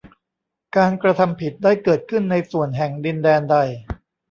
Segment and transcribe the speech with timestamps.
[0.77, 3.57] การกระทำผิดได้เกิดขึ้นในส่วนแห่งดินแดนใด